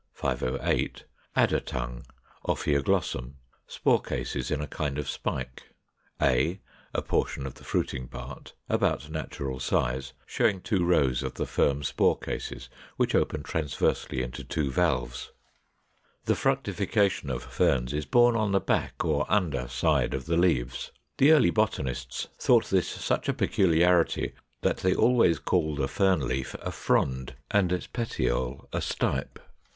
508. 0.13 1.03
Adder 1.35 1.59
tongue, 1.59 2.03
Ophioglossum; 2.47 3.35
spore 3.67 4.01
cases 4.01 4.49
in 4.49 4.59
a 4.59 4.65
kind 4.65 4.97
of 4.97 5.07
spike: 5.07 5.75
a, 6.19 6.59
a 6.91 7.03
portion 7.03 7.45
of 7.45 7.53
the 7.53 7.63
fruiting 7.63 8.07
part, 8.07 8.53
about 8.67 9.11
natural 9.11 9.59
size; 9.59 10.13
showing 10.25 10.59
two 10.59 10.83
rows 10.83 11.21
of 11.21 11.35
the 11.35 11.45
firm 11.45 11.83
spore 11.83 12.17
cases, 12.17 12.67
which 12.97 13.13
open 13.13 13.43
transversely 13.43 14.23
into 14.23 14.43
two 14.43 14.71
valves.] 14.71 15.33
487. 16.25 16.25
The 16.25 16.35
fructification 16.35 17.29
of 17.29 17.43
Ferns 17.43 17.93
is 17.93 18.07
borne 18.07 18.35
on 18.35 18.53
the 18.53 18.59
back 18.59 19.05
or 19.05 19.27
under 19.31 19.67
side 19.67 20.15
of 20.15 20.25
the 20.25 20.35
leaves. 20.35 20.91
The 21.19 21.31
early 21.31 21.51
botanists 21.51 22.27
thought 22.39 22.71
this 22.71 22.87
such 22.89 23.29
a 23.29 23.33
peculiarity 23.35 24.33
that 24.61 24.77
they 24.77 24.95
always 24.95 25.37
called 25.37 25.79
a 25.79 25.87
Fern 25.87 26.27
leaf 26.27 26.55
a 26.55 26.71
FROND, 26.71 27.35
and 27.51 27.71
its 27.71 27.85
petiole 27.85 28.67
a 28.73 28.81
STIPE. 28.81 29.37